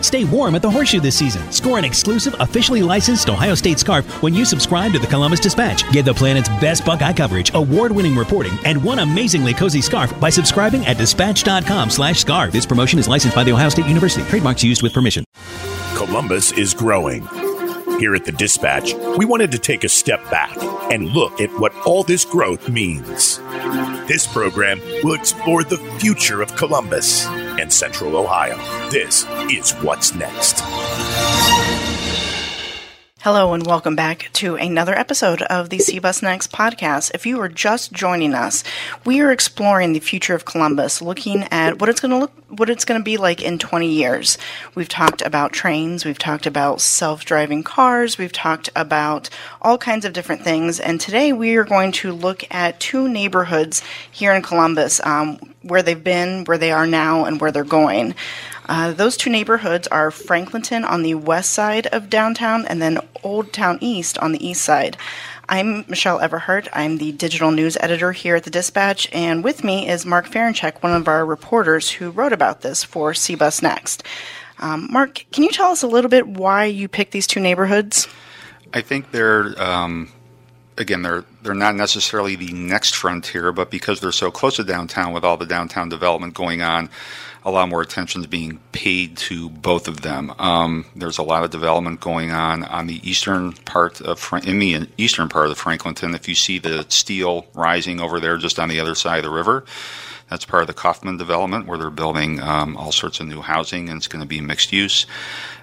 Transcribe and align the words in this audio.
Stay 0.00 0.24
warm 0.24 0.54
at 0.54 0.62
the 0.62 0.70
Horseshoe 0.70 1.00
this 1.00 1.16
season. 1.16 1.50
Score 1.52 1.78
an 1.78 1.84
exclusive, 1.84 2.34
officially 2.40 2.82
licensed 2.82 3.28
Ohio 3.28 3.54
State 3.54 3.78
scarf 3.78 4.04
when 4.22 4.34
you 4.34 4.44
subscribe 4.44 4.92
to 4.92 4.98
the 4.98 5.06
Columbus 5.06 5.40
Dispatch. 5.40 5.90
Get 5.92 6.04
the 6.04 6.14
planet's 6.14 6.48
best 6.60 6.84
Buckeye 6.84 7.12
coverage, 7.12 7.50
award-winning 7.54 8.16
reporting, 8.16 8.52
and 8.64 8.82
one 8.82 8.98
amazingly 8.98 9.54
cozy 9.54 9.80
scarf 9.80 10.18
by 10.20 10.30
subscribing 10.30 10.84
at 10.86 10.98
dispatch.com/scarf. 10.98 12.52
This 12.52 12.66
promotion 12.66 12.98
is 12.98 13.08
licensed 13.08 13.34
by 13.36 13.44
the 13.44 13.52
Ohio 13.52 13.68
State 13.68 13.86
University. 13.86 14.26
Trademarks 14.28 14.64
used 14.64 14.82
with 14.82 14.92
permission. 14.92 15.24
Columbus 15.94 16.52
is 16.52 16.74
growing. 16.74 17.28
Here 17.98 18.14
at 18.14 18.24
the 18.24 18.32
Dispatch, 18.32 18.94
we 19.18 19.26
wanted 19.26 19.52
to 19.52 19.58
take 19.58 19.84
a 19.84 19.88
step 19.88 20.22
back 20.30 20.56
and 20.90 21.10
look 21.10 21.38
at 21.38 21.50
what 21.60 21.74
all 21.84 22.02
this 22.02 22.24
growth 22.24 22.70
means. 22.70 23.38
This 24.08 24.26
program 24.26 24.80
will 25.04 25.12
explore 25.12 25.64
the 25.64 25.76
future 25.98 26.40
of 26.40 26.56
Columbus 26.56 27.26
and 27.58 27.72
Central 27.72 28.16
Ohio. 28.16 28.56
This 28.90 29.26
is 29.50 29.72
What's 29.82 30.14
Next. 30.14 30.62
Hello 33.22 33.52
and 33.52 33.66
welcome 33.66 33.94
back 33.94 34.30
to 34.32 34.56
another 34.56 34.98
episode 34.98 35.42
of 35.42 35.68
the 35.68 35.76
CBus 35.76 36.22
Next 36.22 36.50
podcast. 36.52 37.10
If 37.12 37.26
you 37.26 37.38
are 37.42 37.50
just 37.50 37.92
joining 37.92 38.32
us, 38.32 38.64
we 39.04 39.20
are 39.20 39.30
exploring 39.30 39.92
the 39.92 40.00
future 40.00 40.34
of 40.34 40.46
Columbus, 40.46 41.02
looking 41.02 41.42
at 41.50 41.78
what 41.78 41.90
it's 41.90 42.00
going 42.00 42.12
to 42.12 42.16
look 42.16 42.32
what 42.48 42.70
it's 42.70 42.86
going 42.86 42.98
to 42.98 43.04
be 43.04 43.18
like 43.18 43.42
in 43.42 43.58
20 43.58 43.88
years. 43.88 44.38
We've 44.74 44.88
talked 44.88 45.22
about 45.22 45.52
trains, 45.52 46.04
we've 46.04 46.18
talked 46.18 46.46
about 46.46 46.80
self-driving 46.80 47.62
cars, 47.62 48.18
we've 48.18 48.32
talked 48.32 48.70
about 48.74 49.28
all 49.62 49.78
kinds 49.78 50.04
of 50.04 50.14
different 50.14 50.42
things, 50.42 50.80
and 50.80 51.00
today 51.00 51.32
we 51.32 51.56
are 51.56 51.64
going 51.64 51.92
to 51.92 52.12
look 52.12 52.42
at 52.50 52.80
two 52.80 53.06
neighborhoods 53.06 53.82
here 54.10 54.32
in 54.32 54.42
Columbus, 54.42 55.00
um, 55.04 55.38
where 55.62 55.82
they've 55.82 56.02
been, 56.02 56.44
where 56.44 56.58
they 56.58 56.72
are 56.72 56.86
now, 56.86 57.24
and 57.26 57.40
where 57.40 57.52
they're 57.52 57.64
going. 57.64 58.14
Uh, 58.70 58.92
those 58.92 59.16
two 59.16 59.28
neighborhoods 59.28 59.88
are 59.88 60.12
Franklinton 60.12 60.84
on 60.84 61.02
the 61.02 61.14
west 61.14 61.52
side 61.52 61.88
of 61.88 62.08
downtown 62.08 62.64
and 62.66 62.80
then 62.80 63.00
Olde 63.24 63.52
Towne 63.52 63.78
East 63.80 64.16
on 64.18 64.30
the 64.30 64.46
east 64.46 64.62
side. 64.62 64.96
I'm 65.48 65.84
Michelle 65.88 66.20
Everhart. 66.20 66.68
I'm 66.72 66.98
the 66.98 67.10
digital 67.10 67.50
news 67.50 67.76
editor 67.80 68.12
here 68.12 68.36
at 68.36 68.44
the 68.44 68.50
Dispatch, 68.50 69.08
and 69.12 69.42
with 69.42 69.64
me 69.64 69.88
is 69.88 70.06
Mark 70.06 70.28
Ferenchik, 70.28 70.84
one 70.84 70.92
of 70.92 71.08
our 71.08 71.26
reporters 71.26 71.90
who 71.90 72.12
wrote 72.12 72.32
about 72.32 72.60
this 72.60 72.84
for 72.84 73.10
CBus 73.10 73.60
Next. 73.60 74.04
Um, 74.60 74.86
Mark, 74.88 75.26
can 75.32 75.42
you 75.42 75.50
tell 75.50 75.72
us 75.72 75.82
a 75.82 75.88
little 75.88 76.08
bit 76.08 76.28
why 76.28 76.66
you 76.66 76.86
picked 76.86 77.10
these 77.10 77.26
two 77.26 77.40
neighborhoods? 77.40 78.06
I 78.72 78.82
think 78.82 79.10
they're 79.10 79.60
um, 79.60 80.12
again 80.80 81.02
they're 81.02 81.24
they're 81.42 81.54
not 81.54 81.76
necessarily 81.76 82.34
the 82.34 82.52
next 82.52 82.96
frontier, 82.96 83.52
but 83.52 83.70
because 83.70 84.00
they're 84.00 84.10
so 84.10 84.30
close 84.30 84.56
to 84.56 84.64
downtown 84.64 85.12
with 85.12 85.24
all 85.24 85.36
the 85.36 85.46
downtown 85.46 85.88
development 85.88 86.34
going 86.34 86.62
on, 86.62 86.90
a 87.44 87.50
lot 87.50 87.68
more 87.68 87.82
attention 87.82 88.22
is 88.22 88.26
being 88.26 88.58
paid 88.72 89.16
to 89.16 89.48
both 89.48 89.86
of 89.86 90.00
them. 90.00 90.32
Um, 90.38 90.86
there's 90.96 91.18
a 91.18 91.22
lot 91.22 91.44
of 91.44 91.50
development 91.50 92.00
going 92.00 92.30
on 92.32 92.64
on 92.64 92.86
the 92.86 93.08
eastern 93.08 93.52
part 93.52 94.00
of 94.00 94.28
in 94.44 94.58
the 94.58 94.88
eastern 94.96 95.28
part 95.28 95.46
of 95.46 95.50
the 95.50 95.62
Franklinton. 95.62 96.14
If 96.14 96.28
you 96.28 96.34
see 96.34 96.58
the 96.58 96.84
steel 96.88 97.46
rising 97.54 98.00
over 98.00 98.18
there, 98.18 98.38
just 98.38 98.58
on 98.58 98.68
the 98.68 98.80
other 98.80 98.94
side 98.94 99.18
of 99.18 99.24
the 99.24 99.30
river. 99.30 99.64
That's 100.28 100.44
part 100.44 100.62
of 100.62 100.68
the 100.68 100.74
Kaufman 100.74 101.16
development 101.16 101.66
where 101.66 101.76
they're 101.76 101.90
building 101.90 102.40
um, 102.40 102.76
all 102.76 102.92
sorts 102.92 103.18
of 103.18 103.26
new 103.26 103.40
housing 103.40 103.88
and 103.88 103.96
it's 103.96 104.06
going 104.06 104.22
to 104.22 104.28
be 104.28 104.40
mixed 104.40 104.72
use 104.72 105.04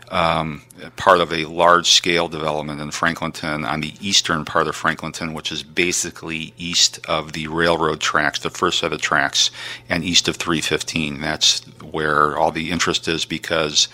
um, 0.09 0.61
part 0.95 1.19
of 1.19 1.33
a 1.33 1.45
large 1.45 1.89
scale 1.89 2.27
development 2.27 2.79
in 2.79 2.89
Franklinton 2.89 3.67
on 3.67 3.81
the 3.81 3.93
eastern 3.99 4.45
part 4.45 4.67
of 4.67 4.75
Franklinton, 4.75 5.33
which 5.33 5.51
is 5.51 5.63
basically 5.63 6.53
east 6.57 6.99
of 7.07 7.33
the 7.33 7.47
railroad 7.47 7.99
tracks, 7.99 8.39
the 8.39 8.49
first 8.49 8.79
set 8.79 8.93
of 8.93 9.01
tracks, 9.01 9.51
and 9.89 10.03
east 10.03 10.27
of 10.27 10.37
315. 10.37 11.21
That's 11.21 11.65
where 11.81 12.37
all 12.37 12.51
the 12.51 12.71
interest 12.71 13.07
is 13.07 13.25
because 13.25 13.87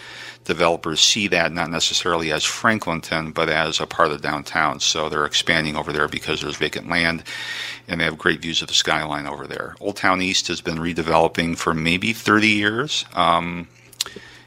developers 0.43 0.99
see 0.99 1.27
that 1.27 1.51
not 1.51 1.69
necessarily 1.69 2.31
as 2.31 2.43
Franklinton, 2.43 3.33
but 3.33 3.49
as 3.49 3.79
a 3.79 3.87
part 3.87 4.11
of 4.11 4.21
downtown. 4.21 4.79
So 4.79 5.09
they're 5.09 5.25
expanding 5.25 5.75
over 5.75 5.93
there 5.93 6.07
because 6.07 6.41
there's 6.41 6.57
vacant 6.57 6.89
land 6.89 7.23
and 7.87 7.99
they 7.99 8.05
have 8.05 8.17
great 8.17 8.41
views 8.41 8.61
of 8.61 8.67
the 8.67 8.73
skyline 8.73 9.25
over 9.25 9.47
there. 9.47 9.75
Olde 9.79 9.97
Towne 9.97 10.21
East 10.21 10.47
has 10.47 10.61
been 10.61 10.77
redeveloping 10.77 11.57
for 11.57 11.73
maybe 11.73 12.13
30 12.13 12.47
years. 12.47 13.05
Um, 13.13 13.67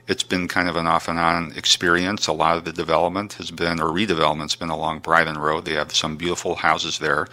it's 0.09 0.23
been 0.23 0.47
kind 0.47 0.69
of 0.69 0.77
an 0.77 0.87
off 0.87 1.09
and 1.09 1.19
on 1.19 1.53
experience. 1.57 2.27
A 2.27 2.33
lot 2.33 2.57
of 2.57 2.65
the 2.65 2.73
development 2.73 3.35
has 3.35 3.51
been, 3.51 3.81
or 3.81 3.91
redevelopment's 3.91 4.57
been 4.57 4.69
along 4.69 5.01
Bryden 5.01 5.39
Road. 5.39 5.65
They 5.65 5.75
have 5.75 5.95
some 5.95 6.17
beautiful 6.17 6.57
houses 6.57 6.99
there. 6.99 7.27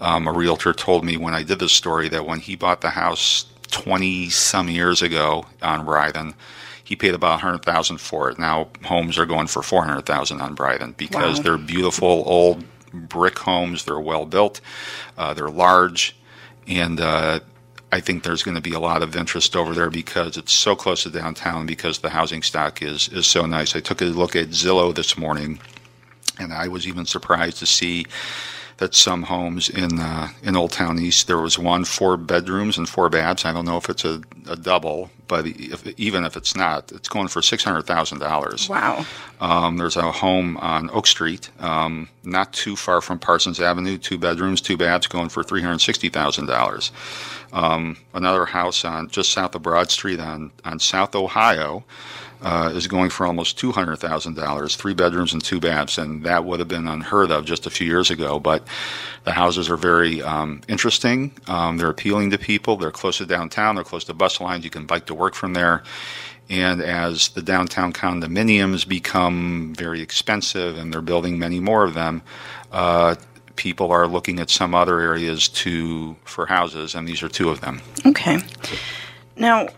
Um, 0.00 0.28
a 0.28 0.32
realtor 0.32 0.72
told 0.72 1.04
me 1.04 1.16
when 1.16 1.34
I 1.34 1.42
did 1.42 1.58
this 1.58 1.72
story 1.72 2.08
that 2.08 2.26
when 2.26 2.40
he 2.40 2.56
bought 2.56 2.82
the 2.82 2.90
house 2.90 3.46
20 3.70 4.28
some 4.30 4.68
years 4.68 5.00
ago 5.00 5.46
on 5.62 5.84
Bryden, 5.84 6.34
he 6.84 6.96
paid 6.96 7.14
about 7.14 7.42
100000 7.42 7.98
for 7.98 8.30
it. 8.30 8.38
Now 8.38 8.68
homes 8.84 9.16
are 9.16 9.26
going 9.26 9.46
for 9.46 9.62
400000 9.62 10.40
on 10.40 10.54
Bryden 10.54 10.94
because 10.98 11.38
wow. 11.38 11.42
they're 11.42 11.58
beautiful 11.58 12.24
old 12.26 12.64
brick 12.92 13.38
homes. 13.38 13.84
They're 13.84 14.00
well 14.00 14.26
built. 14.26 14.60
Uh, 15.16 15.32
they're 15.32 15.50
large. 15.50 16.16
And 16.66 17.00
uh, 17.00 17.40
I 17.92 18.00
think 18.00 18.22
there's 18.22 18.42
going 18.42 18.54
to 18.54 18.60
be 18.60 18.72
a 18.72 18.80
lot 18.80 19.02
of 19.02 19.16
interest 19.16 19.56
over 19.56 19.74
there 19.74 19.90
because 19.90 20.36
it's 20.36 20.52
so 20.52 20.76
close 20.76 21.02
to 21.02 21.10
downtown 21.10 21.66
because 21.66 21.98
the 21.98 22.10
housing 22.10 22.42
stock 22.42 22.82
is 22.82 23.08
is 23.08 23.26
so 23.26 23.46
nice. 23.46 23.74
I 23.74 23.80
took 23.80 24.00
a 24.00 24.06
look 24.06 24.36
at 24.36 24.48
Zillow 24.48 24.94
this 24.94 25.18
morning, 25.18 25.60
and 26.38 26.52
I 26.52 26.68
was 26.68 26.86
even 26.86 27.04
surprised 27.04 27.58
to 27.58 27.66
see 27.66 28.06
that 28.80 28.94
some 28.94 29.22
homes 29.24 29.68
in 29.68 30.00
uh, 30.00 30.28
in 30.42 30.56
Olde 30.56 30.72
Towne 30.72 30.98
East 30.98 31.26
there 31.26 31.38
was 31.38 31.58
one 31.58 31.84
four 31.84 32.16
bedrooms 32.16 32.78
and 32.78 32.88
four 32.88 33.10
baths. 33.10 33.44
I 33.44 33.52
don't 33.52 33.66
know 33.66 33.76
if 33.76 33.90
it's 33.90 34.06
a, 34.06 34.22
a 34.48 34.56
double, 34.56 35.10
but 35.28 35.46
if, 35.46 35.86
even 35.98 36.24
if 36.24 36.34
it's 36.34 36.56
not, 36.56 36.90
it's 36.90 37.08
going 37.08 37.28
for 37.28 37.42
six 37.42 37.62
hundred 37.62 37.82
thousand 37.82 38.20
dollars. 38.20 38.68
Wow. 38.70 39.04
Um, 39.40 39.76
there's 39.76 39.96
a 39.96 40.10
home 40.10 40.56
on 40.56 40.88
Oak 40.90 41.06
Street, 41.06 41.50
um, 41.60 42.08
not 42.24 42.54
too 42.54 42.74
far 42.74 43.02
from 43.02 43.18
Parsons 43.18 43.60
Avenue, 43.60 43.98
two 43.98 44.16
bedrooms, 44.16 44.62
two 44.62 44.78
baths, 44.78 45.06
going 45.06 45.28
for 45.28 45.44
three 45.44 45.60
hundred 45.60 45.80
sixty 45.80 46.08
thousand 46.08 46.46
dollars. 46.46 46.90
Um, 47.52 47.98
another 48.14 48.46
house 48.46 48.84
on 48.84 49.08
just 49.08 49.30
south 49.32 49.54
of 49.54 49.62
Broad 49.62 49.90
Street 49.90 50.20
on, 50.20 50.52
on 50.64 50.78
South 50.78 51.14
Ohio 51.14 51.84
uh, 52.42 52.72
is 52.74 52.86
going 52.86 53.10
for 53.10 53.26
almost 53.26 53.58
two 53.58 53.72
hundred 53.72 53.96
thousand 53.96 54.36
dollars, 54.36 54.76
three 54.76 54.94
bedrooms 54.94 55.32
and 55.32 55.42
two 55.42 55.60
baths, 55.60 55.98
and 55.98 56.24
that 56.24 56.44
would 56.44 56.58
have 56.58 56.68
been 56.68 56.88
unheard 56.88 57.30
of 57.30 57.44
just 57.44 57.66
a 57.66 57.70
few 57.70 57.86
years 57.86 58.10
ago. 58.10 58.38
But 58.40 58.66
the 59.24 59.32
houses 59.32 59.68
are 59.70 59.76
very 59.76 60.22
um, 60.22 60.62
interesting. 60.68 61.32
Um, 61.46 61.76
they're 61.76 61.90
appealing 61.90 62.30
to 62.30 62.38
people. 62.38 62.76
They're 62.76 62.90
close 62.90 63.18
to 63.18 63.26
downtown. 63.26 63.74
They're 63.74 63.84
close 63.84 64.04
to 64.04 64.14
bus 64.14 64.40
lines. 64.40 64.64
You 64.64 64.70
can 64.70 64.86
bike 64.86 65.06
to 65.06 65.14
work 65.14 65.34
from 65.34 65.54
there. 65.54 65.82
And 66.48 66.82
as 66.82 67.28
the 67.28 67.42
downtown 67.42 67.92
condominiums 67.92 68.88
become 68.88 69.72
very 69.76 70.00
expensive, 70.00 70.76
and 70.76 70.92
they're 70.92 71.00
building 71.00 71.38
many 71.38 71.60
more 71.60 71.84
of 71.84 71.94
them, 71.94 72.22
uh, 72.72 73.14
people 73.54 73.92
are 73.92 74.08
looking 74.08 74.40
at 74.40 74.50
some 74.50 74.74
other 74.74 74.98
areas 74.98 75.48
to 75.48 76.16
for 76.24 76.46
houses, 76.46 76.94
and 76.94 77.06
these 77.06 77.22
are 77.22 77.28
two 77.28 77.50
of 77.50 77.60
them. 77.60 77.80
Okay. 78.04 78.38
Now, 79.36 79.68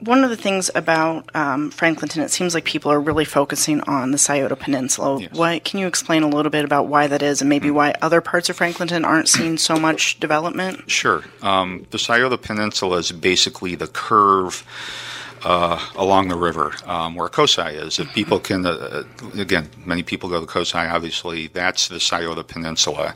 one 0.00 0.24
of 0.24 0.30
the 0.30 0.36
things 0.36 0.70
about 0.74 1.34
um, 1.34 1.70
Franklinton, 1.70 2.22
it 2.22 2.30
seems 2.30 2.54
like 2.54 2.64
people 2.64 2.92
are 2.92 3.00
really 3.00 3.24
focusing 3.24 3.80
on 3.82 4.10
the 4.10 4.18
Scioto 4.18 4.54
Peninsula. 4.54 5.20
Yes. 5.20 5.32
Why, 5.32 5.58
can 5.58 5.80
you 5.80 5.86
explain 5.86 6.22
a 6.22 6.28
little 6.28 6.50
bit 6.50 6.64
about 6.64 6.88
why 6.88 7.06
that 7.06 7.22
is, 7.22 7.40
and 7.40 7.48
maybe 7.48 7.68
mm-hmm. 7.68 7.76
why 7.76 7.94
other 8.02 8.20
parts 8.20 8.50
of 8.50 8.58
Franklinton 8.58 9.04
aren't 9.04 9.28
seeing 9.28 9.56
so 9.56 9.78
much 9.78 10.20
development? 10.20 10.90
Sure. 10.90 11.24
Um, 11.42 11.86
the 11.90 11.98
Scioto 11.98 12.36
Peninsula 12.36 12.98
is 12.98 13.10
basically 13.12 13.74
the 13.74 13.86
curve 13.86 14.64
uh, 15.46 15.78
along 15.94 16.26
the 16.26 16.34
river 16.34 16.74
um, 16.86 17.14
where 17.14 17.28
Cosi 17.28 17.62
is. 17.62 18.00
If 18.00 18.12
people 18.12 18.40
can, 18.40 18.66
uh, 18.66 19.04
again, 19.38 19.70
many 19.84 20.02
people 20.02 20.28
go 20.28 20.40
to 20.40 20.46
Cosi, 20.46 20.76
obviously, 20.76 21.46
that's 21.46 21.86
the 21.86 22.00
Scioto 22.00 22.42
Peninsula. 22.42 23.14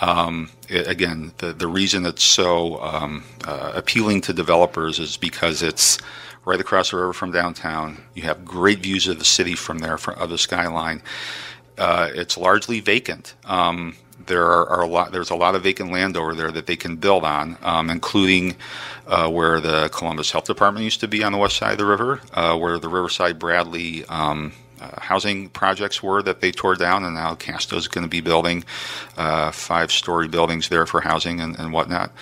Um, 0.00 0.48
it, 0.70 0.88
again, 0.88 1.32
the, 1.36 1.52
the 1.52 1.66
reason 1.66 2.06
it's 2.06 2.22
so 2.24 2.80
um, 2.80 3.24
uh, 3.46 3.72
appealing 3.74 4.22
to 4.22 4.32
developers 4.32 4.98
is 4.98 5.18
because 5.18 5.62
it's 5.62 5.98
right 6.46 6.60
across 6.60 6.92
the 6.92 6.96
river 6.96 7.12
from 7.12 7.30
downtown. 7.30 8.02
You 8.14 8.22
have 8.22 8.42
great 8.42 8.78
views 8.78 9.06
of 9.06 9.18
the 9.18 9.26
city 9.26 9.54
from 9.54 9.80
there, 9.80 9.98
from, 9.98 10.14
of 10.14 10.30
the 10.30 10.38
skyline. 10.38 11.02
Uh, 11.76 12.08
it's 12.14 12.38
largely 12.38 12.80
vacant. 12.80 13.34
Um, 13.44 13.96
there 14.24 14.44
are, 14.44 14.68
are, 14.68 14.82
a 14.82 14.86
lot. 14.86 15.12
There's 15.12 15.30
a 15.30 15.36
lot 15.36 15.54
of 15.54 15.62
vacant 15.62 15.92
land 15.92 16.16
over 16.16 16.34
there 16.34 16.50
that 16.50 16.66
they 16.66 16.76
can 16.76 16.96
build 16.96 17.24
on, 17.24 17.56
um, 17.62 17.90
including 17.90 18.56
uh, 19.06 19.28
where 19.28 19.60
the 19.60 19.88
Columbus 19.90 20.30
Health 20.30 20.44
Department 20.44 20.84
used 20.84 21.00
to 21.00 21.08
be 21.08 21.22
on 21.22 21.32
the 21.32 21.38
west 21.38 21.56
side 21.56 21.72
of 21.72 21.78
the 21.78 21.86
river, 21.86 22.20
uh, 22.32 22.56
where 22.56 22.78
the 22.78 22.88
Riverside 22.88 23.38
Bradley 23.38 24.04
um, 24.06 24.52
uh, 24.80 25.00
housing 25.00 25.48
projects 25.50 26.02
were 26.02 26.22
that 26.22 26.40
they 26.40 26.52
tore 26.52 26.74
down, 26.74 27.04
and 27.04 27.14
now 27.14 27.34
Casto 27.34 27.76
is 27.76 27.88
going 27.88 28.04
to 28.04 28.10
be 28.10 28.20
building 28.20 28.64
uh, 29.16 29.50
five-story 29.50 30.28
buildings 30.28 30.68
there 30.68 30.86
for 30.86 31.00
housing 31.00 31.40
and, 31.40 31.58
and 31.58 31.72
whatnot. 31.72 32.12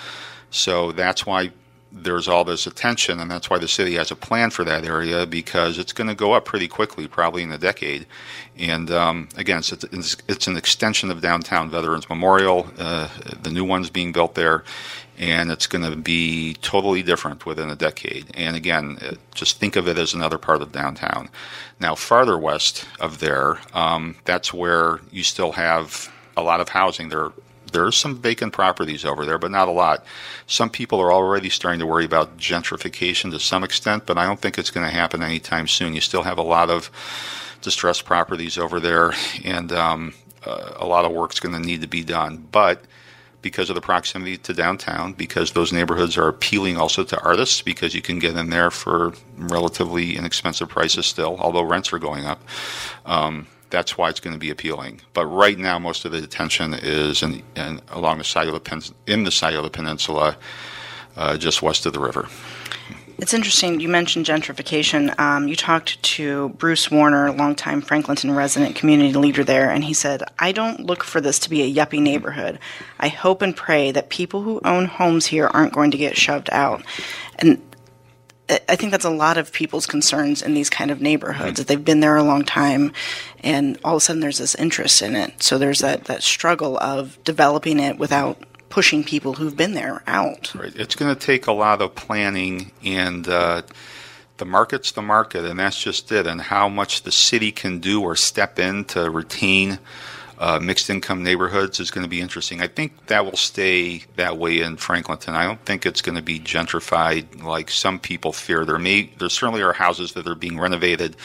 So 0.51 0.91
that's 0.91 1.25
why 1.25 1.51
there's 1.95 2.27
all 2.27 2.43
this 2.43 2.67
attention, 2.67 3.21
and 3.21 3.31
that's 3.31 3.49
why 3.49 3.57
the 3.57 3.69
city 3.69 3.95
has 3.95 4.11
a 4.11 4.15
plan 4.17 4.49
for 4.49 4.65
that 4.65 4.83
area 4.83 5.25
because 5.25 5.79
it's 5.79 5.93
going 5.93 6.09
to 6.09 6.13
go 6.13 6.33
up 6.33 6.43
pretty 6.43 6.67
quickly, 6.67 7.07
probably 7.07 7.41
in 7.41 7.53
a 7.53 7.57
decade. 7.57 8.05
And 8.57 8.91
um, 8.91 9.29
again, 9.37 9.59
it's, 9.59 9.71
it's, 9.71 10.17
it's, 10.27 10.47
an 10.47 10.57
extension 10.57 11.09
of 11.09 11.21
downtown 11.21 11.69
Veterans 11.69 12.09
Memorial. 12.09 12.67
Uh, 12.77 13.07
the 13.41 13.49
new 13.49 13.63
one's 13.63 13.89
being 13.89 14.11
built 14.11 14.35
there, 14.35 14.65
and 15.17 15.49
it's 15.49 15.67
going 15.67 15.89
to 15.89 15.95
be 15.95 16.55
totally 16.55 17.01
different 17.01 17.45
within 17.45 17.69
a 17.69 17.75
decade. 17.77 18.25
And 18.33 18.57
again, 18.57 18.97
it, 19.01 19.17
just 19.33 19.59
think 19.59 19.77
of 19.77 19.87
it 19.87 19.97
as 19.97 20.13
another 20.13 20.37
part 20.37 20.61
of 20.61 20.73
downtown. 20.73 21.29
Now, 21.79 21.95
farther 21.95 22.37
west 22.37 22.85
of 22.99 23.19
there, 23.19 23.59
um, 23.73 24.17
that's 24.25 24.53
where 24.53 24.99
you 25.11 25.23
still 25.23 25.53
have 25.53 26.11
a 26.35 26.43
lot 26.43 26.59
of 26.59 26.69
housing. 26.69 27.07
There 27.07 27.31
there's 27.71 27.95
some 27.95 28.17
vacant 28.17 28.53
properties 28.53 29.05
over 29.05 29.25
there, 29.25 29.37
but 29.37 29.51
not 29.51 29.67
a 29.67 29.71
lot. 29.71 30.05
Some 30.47 30.69
people 30.69 30.99
are 30.99 31.11
already 31.11 31.49
starting 31.49 31.79
to 31.79 31.85
worry 31.85 32.05
about 32.05 32.37
gentrification 32.37 33.31
to 33.31 33.39
some 33.39 33.63
extent, 33.63 34.05
but 34.05 34.17
I 34.17 34.25
don't 34.25 34.39
think 34.39 34.57
it's 34.57 34.71
going 34.71 34.87
to 34.87 34.93
happen 34.93 35.23
anytime 35.23 35.67
soon. 35.67 35.93
You 35.93 36.01
still 36.01 36.23
have 36.23 36.37
a 36.37 36.43
lot 36.43 36.69
of 36.69 36.89
distressed 37.61 38.05
properties 38.05 38.57
over 38.57 38.79
there, 38.79 39.13
and 39.43 39.71
um, 39.71 40.13
uh, 40.45 40.73
a 40.77 40.85
lot 40.85 41.05
of 41.05 41.11
work's 41.11 41.39
going 41.39 41.59
to 41.59 41.67
need 41.67 41.81
to 41.81 41.87
be 41.87 42.03
done. 42.03 42.47
But 42.51 42.83
because 43.41 43.69
of 43.69 43.75
the 43.75 43.81
proximity 43.81 44.37
to 44.37 44.53
downtown, 44.53 45.13
because 45.13 45.51
those 45.51 45.71
neighborhoods 45.71 46.17
are 46.17 46.27
appealing 46.27 46.77
also 46.77 47.03
to 47.03 47.21
artists, 47.21 47.61
because 47.61 47.93
you 47.93 48.01
can 48.01 48.17
get 48.17 48.35
in 48.35 48.49
there 48.49 48.71
for 48.71 49.13
relatively 49.37 50.15
inexpensive 50.17 50.67
prices 50.67 51.05
still, 51.05 51.37
although 51.39 51.61
rents 51.61 51.93
are 51.93 51.99
going 51.99 52.25
up. 52.25 52.41
Um, 53.05 53.45
that's 53.75 53.97
why 53.97 54.09
it's 54.09 54.21
going 54.21 54.33
to 54.33 54.39
be 54.39 54.49
appealing. 54.49 55.01
But 55.13 55.25
right 55.25 55.59
now, 55.59 55.77
most 55.77 56.05
of 56.05 56.13
the 56.13 56.19
attention 56.19 56.73
is 56.73 57.21
in, 57.21 57.43
in 57.57 57.81
along 57.89 58.19
the 58.19 58.23
side 58.23 58.47
of 58.47 58.53
the 58.53 58.61
pen, 58.61 58.81
in 59.05 59.25
the 59.25 59.31
side 59.31 59.53
of 59.53 59.63
the 59.63 59.69
peninsula, 59.69 60.37
uh, 61.17 61.35
just 61.35 61.61
west 61.61 61.85
of 61.85 61.91
the 61.91 61.99
river. 61.99 62.29
It's 63.17 63.33
interesting. 63.33 63.81
You 63.81 63.89
mentioned 63.89 64.25
gentrification. 64.25 65.17
Um, 65.19 65.49
you 65.49 65.57
talked 65.57 66.01
to 66.03 66.49
Bruce 66.49 66.89
Warner, 66.89 67.33
longtime 67.33 67.81
Franklinton 67.81 68.33
resident 68.33 68.77
community 68.77 69.13
leader 69.13 69.43
there, 69.43 69.69
and 69.69 69.83
he 69.83 69.93
said, 69.93 70.23
I 70.39 70.53
don't 70.53 70.81
look 70.81 71.03
for 71.03 71.19
this 71.19 71.39
to 71.39 71.49
be 71.49 71.61
a 71.61 71.73
yuppie 71.73 72.01
neighborhood. 72.01 72.59
I 72.99 73.09
hope 73.09 73.41
and 73.41 73.55
pray 73.55 73.91
that 73.91 74.09
people 74.09 74.41
who 74.41 74.61
own 74.63 74.85
homes 74.85 75.25
here 75.25 75.47
aren't 75.47 75.73
going 75.73 75.91
to 75.91 75.97
get 75.97 76.15
shoved 76.15 76.49
out. 76.51 76.81
And 77.39 77.61
I 78.47 78.75
think 78.75 78.91
that's 78.91 79.05
a 79.05 79.09
lot 79.09 79.37
of 79.37 79.51
people's 79.51 79.87
concerns 79.87 80.41
in 80.41 80.53
these 80.53 80.69
kind 80.69 80.91
of 80.91 81.01
neighborhoods 81.01 81.57
that 81.57 81.67
they've 81.67 81.83
been 81.83 81.99
there 81.99 82.15
a 82.15 82.23
long 82.23 82.43
time, 82.43 82.91
and 83.43 83.79
all 83.83 83.95
of 83.95 83.97
a 83.97 84.01
sudden 84.01 84.19
there's 84.19 84.37
this 84.37 84.55
interest 84.55 85.01
in 85.01 85.15
it. 85.15 85.41
So 85.41 85.57
there's 85.57 85.79
that 85.79 86.05
that 86.05 86.21
struggle 86.21 86.77
of 86.77 87.17
developing 87.23 87.79
it 87.79 87.97
without 87.97 88.37
pushing 88.69 89.03
people 89.03 89.33
who've 89.33 89.55
been 89.55 89.73
there 89.73 90.03
out. 90.05 90.53
Right. 90.53 90.75
It's 90.75 90.95
going 90.95 91.15
to 91.15 91.19
take 91.19 91.47
a 91.47 91.53
lot 91.53 91.81
of 91.81 91.95
planning 91.95 92.71
and. 92.83 93.27
Uh, 93.27 93.63
the 94.37 94.45
market's 94.45 94.91
the 94.91 95.01
market, 95.01 95.45
and 95.45 95.59
that's 95.59 95.81
just 95.81 96.11
it. 96.11 96.27
And 96.27 96.41
how 96.41 96.67
much 96.67 97.03
the 97.03 97.11
city 97.11 97.53
can 97.53 97.79
do 97.79 98.01
or 98.01 98.17
step 98.17 98.59
in 98.59 98.83
to 98.85 99.09
retain 99.09 99.79
uh, 100.37 100.59
mixed 100.61 100.89
income 100.89 101.23
neighborhoods 101.23 101.79
is 101.79 101.91
going 101.91 102.03
to 102.03 102.09
be 102.09 102.21
interesting. 102.21 102.61
I 102.61 102.67
think 102.67 103.07
that 103.07 103.25
will 103.25 103.37
stay 103.37 104.03
that 104.15 104.37
way 104.37 104.61
in 104.61 104.77
Franklinton. 104.77 105.33
I 105.33 105.45
don't 105.45 105.63
think 105.65 105.85
it's 105.85 106.01
going 106.01 106.15
to 106.15 106.21
be 106.21 106.39
gentrified 106.39 107.43
like 107.43 107.71
some 107.71 107.99
people 107.99 108.33
fear. 108.33 108.65
There 108.65 108.79
may 108.79 109.03
there 109.17 109.29
certainly 109.29 109.61
are 109.61 109.73
houses 109.73 110.13
that 110.13 110.27
are 110.27 110.35
being 110.35 110.59
renovated 110.59 111.15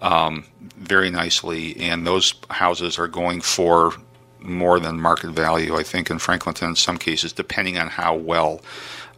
um, 0.00 0.44
very 0.76 1.10
nicely, 1.10 1.76
and 1.78 2.06
those 2.06 2.34
houses 2.50 2.98
are 2.98 3.08
going 3.08 3.40
for 3.40 3.92
more 4.40 4.78
than 4.78 5.00
market 5.00 5.30
value. 5.30 5.76
I 5.76 5.82
think 5.82 6.10
in 6.10 6.18
Franklinton, 6.18 6.68
in 6.68 6.76
some 6.76 6.98
cases, 6.98 7.32
depending 7.32 7.78
on 7.78 7.88
how 7.88 8.14
well 8.14 8.60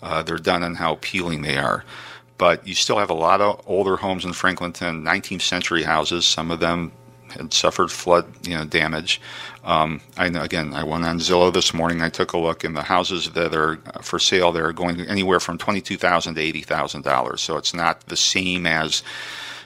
uh, 0.03 0.23
they're 0.23 0.39
done 0.39 0.63
and 0.63 0.77
how 0.77 0.95
appealing 0.95 1.43
they 1.43 1.59
are 1.59 1.85
but 2.39 2.67
you 2.67 2.75
still 2.75 2.99
have 2.99 3.11
a 3.11 3.15
lot 3.15 3.41
of 3.41 3.63
older 3.67 3.97
homes 3.97 4.25
in 4.25 4.33
Franklinton, 4.33 5.03
19th 5.03 5.41
century 5.41 5.83
houses, 5.83 6.27
some 6.27 6.51
of 6.51 6.61
them 6.61 6.93
had 7.37 7.53
suffered 7.53 7.91
flood 7.91 8.27
you 8.47 8.55
know 8.55 8.65
damage. 8.65 9.21
Um, 9.65 10.01
I 10.17 10.27
again 10.27 10.75
I 10.75 10.85
went 10.85 11.05
on 11.05 11.19
Zillow 11.19 11.53
this 11.53 11.75
morning. 11.75 12.03
I 12.03 12.09
took 12.09 12.33
a 12.33 12.39
look, 12.39 12.65
and 12.65 12.77
the 12.77 12.83
houses 12.83 13.31
that 13.31 13.55
are 13.55 13.77
for 14.03 14.19
sale 14.19 14.53
there 14.53 14.67
are 14.67 14.73
going 14.73 15.01
anywhere 15.03 15.41
from 15.41 15.59
twenty 15.59 15.81
two 15.81 15.97
thousand 15.97 16.35
to 16.35 16.41
eighty 16.41 16.63
thousand 16.63 17.03
dollars. 17.03 17.41
So 17.43 17.57
it's 17.57 17.75
not 17.75 18.01
the 18.07 18.17
same 18.17 18.67
as 18.67 19.03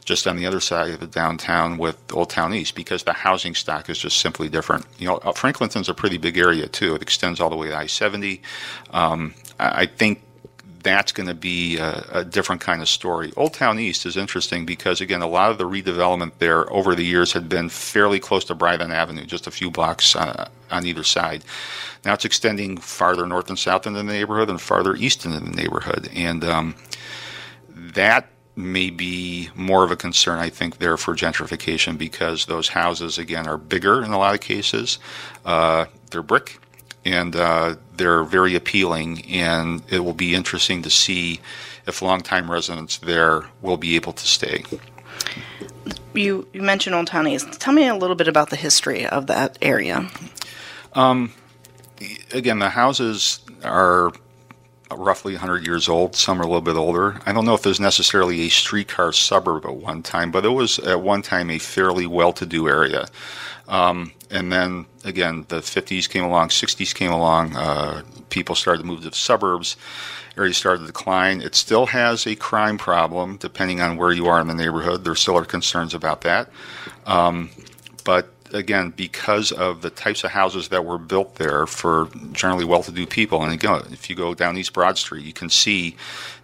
just 0.05 0.26
on 0.26 0.37
the 0.37 0.46
other 0.46 0.61
side 0.61 0.90
of 0.90 1.00
the 1.00 1.06
downtown 1.06 1.78
with 1.78 1.96
Olde 2.12 2.31
Towne 2.31 2.55
East 2.55 2.75
because 2.75 3.02
the 3.05 3.12
housing 3.12 3.55
stock 3.55 3.88
is 3.90 3.99
just 3.99 4.19
simply 4.19 4.49
different. 4.49 4.87
You 4.99 5.08
know, 5.08 5.16
uh, 5.19 5.32
Franklinton's 5.32 5.88
a 5.88 5.94
pretty 5.94 6.16
big 6.19 6.38
area 6.38 6.66
too. 6.66 6.94
It 6.94 7.02
extends 7.02 7.40
all 7.40 7.50
the 7.50 7.56
way 7.56 7.69
to 7.69 7.76
I 7.76 7.87
seventy. 7.87 8.43
Um, 8.90 9.34
I 9.58 9.87
think 9.87 10.23
that's 10.82 11.12
going 11.12 11.28
to 11.28 11.34
be 11.34 11.78
a, 11.78 12.04
a, 12.12 12.24
different 12.24 12.60
kind 12.60 12.80
of 12.80 12.88
story. 12.88 13.32
Olde 13.36 13.54
Towne 13.54 13.78
East 13.78 14.06
is 14.06 14.16
interesting 14.16 14.64
because, 14.64 15.00
again, 15.00 15.22
a 15.22 15.26
lot 15.26 15.50
of 15.50 15.58
the 15.58 15.64
redevelopment 15.64 16.32
there 16.38 16.70
over 16.72 16.94
the 16.94 17.04
years 17.04 17.32
had 17.32 17.48
been 17.48 17.68
fairly 17.68 18.20
close 18.20 18.44
to 18.44 18.54
Bryden 18.54 18.90
Avenue, 18.90 19.24
just 19.26 19.46
a 19.46 19.50
few 19.50 19.70
blocks 19.70 20.16
uh, 20.16 20.48
on 20.70 20.86
either 20.86 21.04
side. 21.04 21.44
Now 22.04 22.14
it's 22.14 22.24
extending 22.24 22.76
farther 22.78 23.26
north 23.26 23.48
and 23.48 23.58
south 23.58 23.86
into 23.86 23.98
the 23.98 24.04
neighborhood 24.04 24.48
and 24.48 24.60
farther 24.60 24.94
east 24.94 25.24
into 25.24 25.40
the 25.40 25.50
neighborhood. 25.50 26.08
And 26.14 26.44
um, 26.44 26.74
that 27.68 28.28
may 28.56 28.90
be 28.90 29.50
more 29.54 29.84
of 29.84 29.90
a 29.90 29.96
concern, 29.96 30.38
I 30.38 30.50
think, 30.50 30.78
there 30.78 30.96
for 30.96 31.14
gentrification 31.14 31.98
because 31.98 32.46
those 32.46 32.68
houses, 32.68 33.18
again, 33.18 33.46
are 33.46 33.56
bigger 33.56 34.02
in 34.02 34.12
a 34.12 34.18
lot 34.18 34.34
of 34.34 34.40
cases. 34.40 34.98
Uh, 35.44 35.86
they're 36.10 36.22
brick 36.22 36.58
and 37.05 37.35
uh, 37.37 37.76
they're 37.97 38.25
very 38.25 38.55
appealing. 38.55 39.25
And 39.26 39.82
it 39.88 40.00
will 40.00 40.14
be 40.14 40.35
interesting 40.35 40.82
to 40.82 40.91
see 40.91 41.41
if 41.87 42.02
longtime 42.02 42.50
residents 42.50 42.99
there 42.99 43.44
will 43.62 43.76
be 43.76 43.97
able 43.97 44.12
to 44.12 44.26
stay. 44.26 44.64
You, 46.14 46.47
you 46.52 46.62
mentioned 46.62 46.94
Olde 46.94 47.06
Towne 47.06 47.29
East. 47.29 47.61
Tell 47.61 47.73
me 47.73 47.87
a 47.87 47.94
little 47.94 48.17
bit 48.17 48.29
about 48.29 48.50
the 48.50 48.56
history 48.56 49.06
of 49.06 49.26
that 49.29 49.58
area. 49.62 50.08
Um, 50.93 51.32
again, 52.32 52.58
the 52.58 52.70
houses 52.70 53.41
are 53.62 54.12
roughly 54.96 55.34
100 55.34 55.66
years 55.66 55.88
old. 55.88 56.16
Some 56.16 56.40
are 56.40 56.44
a 56.44 56.46
little 56.46 56.60
bit 56.60 56.76
older. 56.76 57.20
I 57.26 57.32
don't 57.32 57.44
know 57.44 57.54
if 57.54 57.62
there's 57.62 57.81
necessarily 57.81 58.42
a 58.42 58.48
streetcar 58.48 59.12
suburb 59.12 59.64
at 59.64 59.76
one 59.76 60.02
time, 60.02 60.31
but 60.31 60.44
it 60.44 60.50
was 60.50 60.78
at 60.81 61.00
one 61.00 61.22
time 61.22 61.50
a 61.50 61.58
fairly 61.58 62.06
well 62.06 62.32
to 62.34 62.46
do 62.46 62.69
area. 62.69 63.06
Um, 63.69 64.12
and 64.31 64.52
then 64.52 64.87
again, 65.04 65.46
the 65.48 65.60
50s 65.60 66.08
came 66.08 66.25
along, 66.25 66.48
60s 66.48 66.94
came 66.94 67.12
along. 67.12 67.56
Uh, 67.56 68.02
people 68.31 68.54
started 68.54 68.82
to 68.82 68.87
move 68.87 69.02
to 69.02 69.10
the 69.10 69.16
suburbs. 69.16 69.76
Areas 70.37 70.56
started 70.56 70.81
to 70.81 70.87
decline. 70.87 71.40
It 71.40 71.54
still 71.54 71.87
has 71.87 72.26
a 72.26 72.34
crime 72.37 72.78
problem, 72.78 73.37
depending 73.37 73.81
on 73.81 73.96
where 73.96 74.12
you 74.12 74.26
are 74.26 74.40
in 74.40 74.48
the 74.48 74.54
neighborhood. 74.54 75.04
There 75.04 75.14
still 75.14 75.37
are 75.37 75.44
concerns 75.44 75.94
about 75.94 76.22
that. 76.22 76.48
Um, 77.06 77.50
but 78.04 78.32
again, 78.52 78.93
because 78.97 79.52
of 79.52 79.82
the 79.82 79.91
types 79.91 80.25
of 80.25 80.31
houses 80.31 80.69
that 80.69 80.85
were 80.85 80.99
built 80.99 81.37
there 81.37 81.67
for 81.67 82.08
generally 82.32 82.64
well-to-do 82.64 83.06
people, 83.06 83.43
and 83.43 83.52
again, 83.52 83.82
if 83.91 84.11
you 84.11 84.17
go 84.17 84.35
down 84.35 84.56
East 84.56 84.73
Broad 84.73 84.99
Street, 84.99 85.25
you 85.25 85.32
can 85.32 85.49
see 85.49 85.97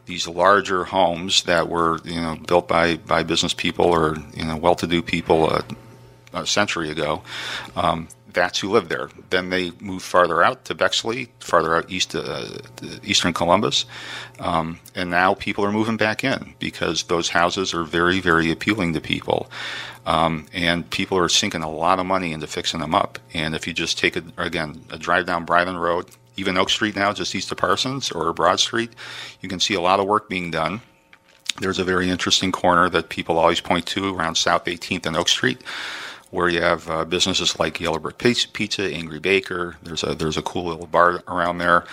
these 0.07 0.29
larger 0.29 0.85
homes 0.85 1.43
that 1.45 1.69
were 1.69 1.99
you 2.05 2.21
know 2.21 2.37
built 2.47 2.69
by 2.69 2.97
by 2.97 3.23
business 3.23 3.53
people 3.53 3.87
or 3.87 4.17
you 4.35 4.45
know 4.45 4.57
well-to-do 4.57 5.03
people. 5.03 5.53
Uh, 5.53 5.63
a 6.37 6.47
century 6.47 6.91
ago. 6.91 7.23
Um, 7.75 8.09
that's 8.37 8.61
who 8.61 8.71
lived 8.71 8.91
there. 8.91 9.09
Then 9.31 9.49
they 9.49 9.73
moved 9.81 10.05
farther 10.05 10.43
out 10.43 10.67
to 10.67 10.75
Bexley, 10.75 11.29
farther 11.41 11.75
out 11.75 11.91
east 11.91 12.11
to, 12.11 12.23
uh, 12.23 12.59
to 12.77 13.01
eastern 13.03 13.33
Columbus, 13.33 13.87
um, 14.39 14.79
and 14.95 15.11
now 15.11 15.35
people 15.35 15.65
are 15.65 15.73
moving 15.73 15.97
back 15.97 16.23
in 16.23 16.55
because 16.61 17.05
those 17.05 17.31
houses 17.31 17.75
are 17.75 17.83
very, 17.83 18.21
very 18.21 18.51
appealing 18.51 18.93
to 18.93 19.01
people, 19.01 19.51
um, 20.05 20.47
and 20.53 20.89
people 20.91 21.19
are 21.19 21.31
sinking 21.31 21.63
a 21.63 21.71
lot 21.71 21.99
of 21.99 22.07
money 22.07 22.33
into 22.33 22.47
fixing 22.47 22.81
them 22.81 22.95
up. 22.95 23.19
And 23.35 23.55
if 23.55 23.67
you 23.67 23.73
just 23.73 23.99
take 23.99 24.17
a, 24.17 24.23
again 24.37 24.85
a 24.91 24.99
drive 24.99 25.27
down 25.27 25.47
Bryden 25.47 25.79
Road, 25.79 26.07
even 26.37 26.59
Oak 26.59 26.69
Street 26.69 26.95
now, 26.95 27.13
just 27.15 27.35
east 27.35 27.51
of 27.51 27.57
Parsons 27.59 28.13
or 28.13 28.33
Broad 28.35 28.61
Street, 28.61 28.91
you 29.41 29.49
can 29.49 29.61
see 29.61 29.75
a 29.75 29.81
lot 29.81 29.99
of 29.99 30.07
work 30.07 30.29
being 30.29 30.51
done. 30.51 30.83
There's 31.59 31.79
a 31.79 31.85
very 31.85 32.11
interesting 32.11 32.53
corner 32.53 32.91
that 32.91 33.09
people 33.09 33.39
always 33.39 33.63
point 33.63 33.87
to 33.87 34.15
around 34.15 34.35
South 34.35 34.67
18th 34.67 35.07
and 35.07 35.17
Oak 35.17 35.31
Street 35.31 35.63
where 36.37 36.51
you 36.51 36.61
have 36.61 36.89
uh, 36.91 37.03
businesses 37.07 37.59
like 37.59 37.81
Yellow 37.81 37.99
Brick 37.99 38.19
Pizza, 38.19 38.83
Angry 38.93 39.19
Baker. 39.19 39.77
There's 39.83 40.05
a 40.05 40.15
there's 40.15 40.37
a 40.37 40.43
cool 40.43 40.67
little 40.67 40.87
bar 40.87 41.23
around 41.29 41.57
there. 41.57 41.87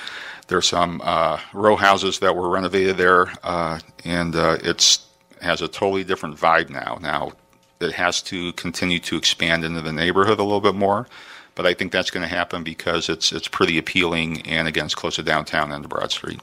There's 0.50 0.68
some 0.68 1.02
uh, 1.02 1.40
row 1.54 1.78
houses 1.78 2.20
that 2.20 2.36
were 2.36 2.50
renovated 2.50 2.98
there, 2.98 3.32
uh, 3.42 3.80
and 4.04 4.36
uh, 4.36 4.58
it's 4.62 5.08
has 5.42 5.62
a 5.62 5.70
totally 5.70 6.04
different 6.04 6.36
vibe 6.38 6.70
now. 6.70 7.00
Now 7.02 7.32
it 7.80 7.94
has 7.94 8.22
to 8.24 8.52
continue 8.54 9.00
to 9.00 9.16
expand 9.16 9.64
into 9.64 9.80
the 9.80 9.94
neighborhood 9.94 10.40
a 10.40 10.44
little 10.44 10.60
bit 10.60 10.76
more, 10.76 11.08
but 11.56 11.66
I 11.66 11.74
think 11.74 11.94
that's 11.94 12.12
going 12.12 12.28
to 12.28 12.36
happen 12.36 12.66
because 12.66 13.08
it's 13.08 13.32
it's 13.32 13.48
pretty 13.48 13.78
appealing, 13.78 14.42
and 14.42 14.68
again, 14.68 14.86
it's 14.86 14.96
close 14.96 15.16
to 15.16 15.24
downtown 15.24 15.72
and 15.72 15.88
Broad 15.88 16.12
Street. 16.12 16.42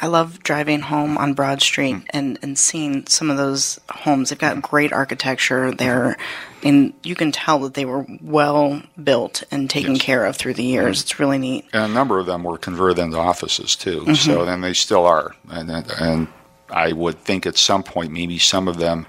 I 0.00 0.06
love 0.06 0.42
driving 0.42 0.80
home 0.80 1.18
on 1.18 1.34
Broad 1.34 1.60
Street 1.60 1.96
mm. 1.96 2.06
and, 2.10 2.38
and 2.42 2.58
seeing 2.58 3.06
some 3.06 3.30
of 3.30 3.36
those 3.36 3.78
homes. 3.90 4.30
They've 4.30 4.38
got 4.38 4.62
great 4.62 4.92
architecture. 4.92 5.72
They're, 5.72 6.16
and 6.62 6.94
you 7.02 7.14
can 7.14 7.32
tell 7.32 7.58
that 7.60 7.74
they 7.74 7.84
were 7.84 8.06
well 8.22 8.82
built 9.02 9.42
and 9.50 9.68
taken 9.68 9.96
yes. 9.96 10.02
care 10.02 10.24
of 10.24 10.36
through 10.36 10.54
the 10.54 10.64
years. 10.64 10.98
Mm. 10.98 11.02
It's 11.02 11.20
really 11.20 11.38
neat. 11.38 11.66
And 11.72 11.90
a 11.90 11.94
number 11.94 12.18
of 12.18 12.26
them 12.26 12.44
were 12.44 12.58
converted 12.58 12.98
into 12.98 13.18
offices 13.18 13.76
too. 13.76 14.00
Mm-hmm. 14.00 14.14
So 14.14 14.44
then 14.44 14.62
they 14.62 14.72
still 14.72 15.06
are. 15.06 15.34
And, 15.50 15.70
and 15.70 16.28
I 16.70 16.92
would 16.92 17.18
think 17.18 17.46
at 17.46 17.58
some 17.58 17.82
point, 17.82 18.12
maybe 18.12 18.38
some 18.38 18.68
of 18.68 18.78
them 18.78 19.06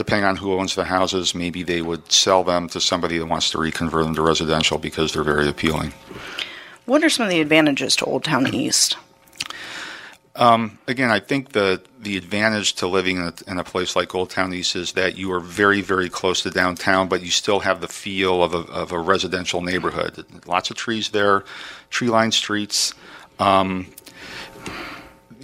depending 0.00 0.24
on 0.24 0.34
who 0.36 0.54
owns 0.54 0.76
the 0.76 0.84
houses, 0.84 1.34
maybe 1.34 1.62
they 1.62 1.82
would 1.82 2.10
sell 2.10 2.42
them 2.42 2.66
to 2.66 2.80
somebody 2.80 3.18
that 3.18 3.26
wants 3.26 3.50
to 3.50 3.58
reconvert 3.58 4.02
them 4.02 4.14
to 4.14 4.22
residential 4.22 4.78
because 4.78 5.12
they're 5.12 5.22
very 5.22 5.46
appealing. 5.46 5.92
What 6.86 7.04
are 7.04 7.10
some 7.10 7.24
of 7.24 7.30
the 7.30 7.42
advantages 7.42 7.96
to 7.96 8.06
Olde 8.06 8.24
Towne 8.24 8.46
East? 8.54 8.96
Um, 10.40 10.78
again, 10.88 11.10
I 11.10 11.20
think 11.20 11.52
the 11.52 11.82
the 12.00 12.16
advantage 12.16 12.72
to 12.76 12.86
living 12.86 13.18
in 13.18 13.24
a, 13.24 13.34
in 13.46 13.58
a, 13.58 13.64
place 13.64 13.94
like 13.94 14.14
Olde 14.14 14.30
Towne 14.30 14.54
East 14.54 14.74
is 14.74 14.92
that 14.92 15.18
you 15.18 15.30
are 15.32 15.38
very, 15.38 15.82
very 15.82 16.08
close 16.08 16.42
to 16.44 16.50
downtown, 16.50 17.08
but 17.08 17.22
you 17.22 17.30
still 17.30 17.60
have 17.60 17.82
the 17.82 17.88
feel 17.88 18.42
of 18.42 18.54
a, 18.54 18.60
of 18.72 18.90
a 18.90 18.98
residential 18.98 19.60
neighborhood. 19.60 20.24
Lots 20.46 20.70
of 20.70 20.78
trees 20.78 21.10
there, 21.10 21.44
tree 21.90 22.08
lined 22.08 22.32
streets. 22.32 22.94
Um, 23.38 23.88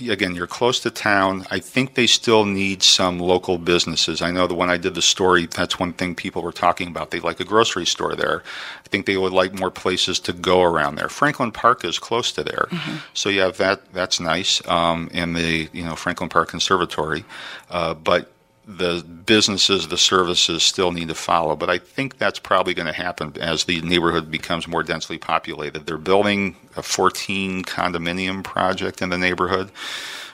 again, 0.08 0.34
you're 0.34 0.46
close 0.46 0.80
to 0.80 0.90
town. 0.90 1.46
I 1.50 1.58
think 1.58 1.94
they 1.94 2.06
still 2.06 2.44
need 2.44 2.82
some 2.82 3.18
local 3.18 3.58
businesses. 3.58 4.22
I 4.22 4.30
know 4.30 4.46
that 4.46 4.54
when 4.54 4.70
I 4.70 4.76
did 4.76 4.94
the 4.94 5.02
story, 5.02 5.46
that's 5.46 5.78
one 5.78 5.92
thing 5.92 6.14
people 6.14 6.42
were 6.42 6.52
talking 6.52 6.88
about. 6.88 7.10
They 7.10 7.20
like 7.20 7.40
a 7.40 7.44
grocery 7.44 7.86
store 7.86 8.14
there. 8.14 8.42
I 8.84 8.88
think 8.88 9.06
they 9.06 9.16
would 9.16 9.32
like 9.32 9.52
more 9.52 9.70
places 9.70 10.20
to 10.20 10.32
go 10.32 10.62
around 10.62 10.96
there. 10.96 11.08
Franklin 11.08 11.52
Park 11.52 11.84
is 11.84 11.98
close 11.98 12.32
to 12.32 12.44
there, 12.44 12.68
mm-hmm. 12.70 12.96
so 13.14 13.28
yeah, 13.28 13.50
that. 13.50 13.92
That's 13.92 14.20
nice. 14.20 14.66
Um, 14.68 15.10
and 15.12 15.34
the 15.34 15.68
you 15.72 15.84
know 15.84 15.96
Franklin 15.96 16.28
Park 16.28 16.50
Conservatory, 16.50 17.24
uh, 17.70 17.94
but 17.94 18.30
the 18.66 19.04
businesses, 19.26 19.88
the 19.88 19.98
services 19.98 20.62
still 20.62 20.90
need 20.90 21.08
to 21.08 21.14
follow. 21.14 21.54
But 21.54 21.70
I 21.70 21.78
think 21.78 22.18
that's 22.18 22.38
probably 22.38 22.74
going 22.74 22.86
to 22.86 22.92
happen 22.92 23.32
as 23.40 23.64
the 23.64 23.80
neighborhood 23.82 24.30
becomes 24.30 24.66
more 24.66 24.82
densely 24.82 25.18
populated. 25.18 25.86
They're 25.86 25.98
building 25.98 26.56
a 26.76 26.82
14 26.82 27.62
condominium 27.62 28.42
project 28.42 29.02
in 29.02 29.10
the 29.10 29.18
neighborhood, 29.18 29.70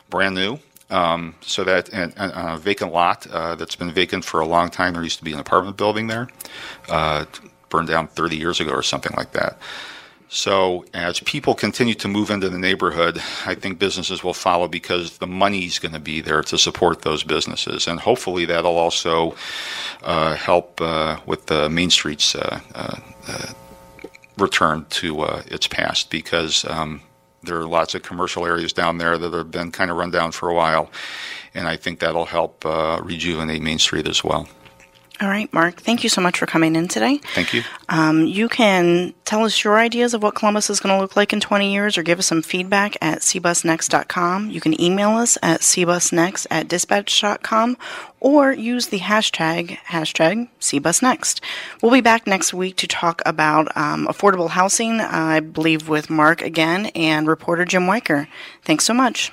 brand 0.08 0.34
new. 0.34 0.58
Um, 0.88 1.34
so 1.40 1.64
that 1.64 1.88
and, 1.90 2.12
and 2.16 2.32
a 2.34 2.58
vacant 2.58 2.92
lot 2.92 3.26
uh, 3.26 3.54
that's 3.54 3.76
been 3.76 3.90
vacant 3.90 4.24
for 4.24 4.40
a 4.40 4.46
long 4.46 4.68
time. 4.68 4.92
There 4.94 5.02
used 5.02 5.18
to 5.18 5.24
be 5.24 5.32
an 5.32 5.38
apartment 5.38 5.76
building 5.76 6.06
there, 6.06 6.28
uh, 6.88 7.24
burned 7.70 7.88
down 7.88 8.08
30 8.08 8.36
years 8.36 8.60
ago 8.60 8.72
or 8.72 8.82
something 8.82 9.12
like 9.16 9.32
that. 9.32 9.58
So 10.34 10.86
as 10.94 11.20
people 11.20 11.54
continue 11.54 11.92
to 11.96 12.08
move 12.08 12.30
into 12.30 12.48
the 12.48 12.58
neighborhood, 12.58 13.18
I 13.44 13.54
think 13.54 13.78
businesses 13.78 14.24
will 14.24 14.32
follow 14.32 14.66
because 14.66 15.18
the 15.18 15.26
money's 15.26 15.78
going 15.78 15.92
to 15.92 16.00
be 16.00 16.22
there 16.22 16.40
to 16.44 16.56
support 16.56 17.02
those 17.02 17.22
businesses, 17.22 17.86
and 17.86 18.00
hopefully 18.00 18.46
that'll 18.46 18.78
also 18.78 19.36
uh, 20.02 20.34
help 20.34 20.80
uh, 20.80 21.18
with 21.26 21.46
the 21.46 21.68
Main 21.68 21.90
Street's 21.90 22.34
uh, 22.34 22.60
uh, 22.74 22.96
uh 23.28 23.52
return 24.38 24.86
to 24.88 25.20
uh, 25.20 25.42
its 25.46 25.68
past 25.68 26.10
because. 26.10 26.64
Um, 26.64 27.02
there 27.44 27.58
are 27.58 27.66
lots 27.66 27.96
of 27.96 28.04
commercial 28.04 28.46
areas 28.46 28.72
down 28.72 28.98
there 28.98 29.18
that 29.18 29.32
have 29.32 29.50
been 29.50 29.72
kind 29.72 29.90
of 29.90 29.96
run 29.96 30.12
down 30.12 30.30
for 30.30 30.48
a 30.48 30.54
while, 30.54 30.92
and 31.54 31.66
I 31.66 31.76
think 31.76 31.98
that'll 31.98 32.24
help 32.24 32.64
rejuvenate 32.64 33.60
Main 33.60 33.80
Street 33.80 34.06
as 34.06 34.22
well. 34.22 34.48
All 35.22 35.28
right, 35.28 35.52
Mark, 35.52 35.80
thank 35.80 36.02
you 36.02 36.08
so 36.08 36.20
much 36.20 36.36
for 36.36 36.46
coming 36.46 36.74
in 36.74 36.88
today. 36.88 37.18
Thank 37.32 37.54
you. 37.54 37.62
Um, 37.88 38.26
you 38.26 38.48
can 38.48 39.14
tell 39.24 39.44
us 39.44 39.62
your 39.62 39.78
ideas 39.78 40.14
of 40.14 40.22
what 40.24 40.34
Columbus 40.34 40.68
is 40.68 40.80
going 40.80 40.92
to 40.96 41.00
look 41.00 41.14
like 41.14 41.32
in 41.32 41.38
20 41.38 41.72
years 41.72 41.96
or 41.96 42.02
give 42.02 42.18
us 42.18 42.26
some 42.26 42.42
feedback 42.42 42.96
at 43.00 43.20
cbusnext.com. 43.20 44.50
You 44.50 44.60
can 44.60 44.80
email 44.80 45.10
us 45.10 45.38
at 45.40 45.60
cbusnext 45.60 46.48
at 46.50 46.66
dispatch.com 46.66 47.76
or 48.18 48.52
use 48.52 48.88
the 48.88 48.98
hashtag, 48.98 49.78
hashtag 49.86 50.48
cbusnext. 50.60 51.40
We'll 51.80 51.92
be 51.92 52.00
back 52.00 52.26
next 52.26 52.52
week 52.52 52.74
to 52.78 52.88
talk 52.88 53.22
about 53.24 53.76
um, 53.76 54.08
affordable 54.08 54.50
housing, 54.50 55.00
I 55.00 55.38
believe, 55.38 55.88
with 55.88 56.10
Mark 56.10 56.42
again 56.42 56.86
and 56.96 57.28
reporter 57.28 57.64
Jim 57.64 57.84
Weiker. 57.84 58.26
Thanks 58.64 58.84
so 58.84 58.92
much. 58.92 59.30